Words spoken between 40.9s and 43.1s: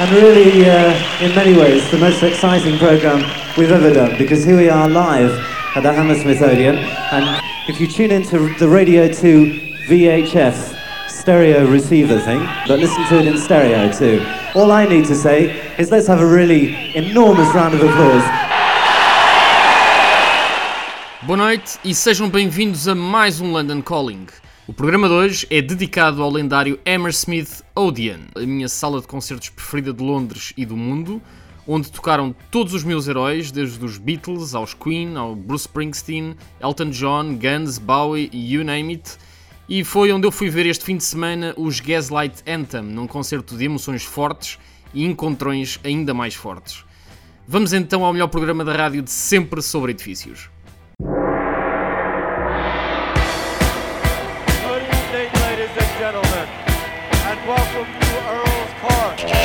de semana os Gaslight Anthem, num